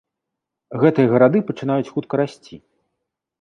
Гэтыя 0.83 1.11
гарады 1.13 1.39
пачынаюць 1.51 1.91
хутка 1.93 2.13
расці. 2.23 2.55